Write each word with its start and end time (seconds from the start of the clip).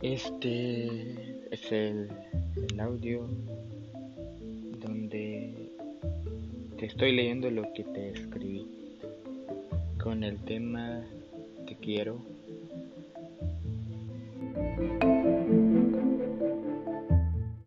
Este 0.00 0.86
es 1.50 1.70
el, 1.70 2.08
el, 2.70 2.80
audio 2.80 3.28
donde 4.80 5.70
te 6.78 6.86
estoy 6.86 7.14
leyendo 7.14 7.50
lo 7.50 7.70
que 7.74 7.84
te 7.84 8.12
escribí 8.12 8.66
con 10.02 10.24
el 10.24 10.38
tema 10.44 11.02
Te 11.66 11.76
quiero. 11.76 12.33